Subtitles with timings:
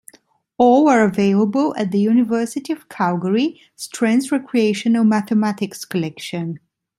[0.57, 6.59] All are available at the University of Calgary, Strens Recreational Mathematics Collection.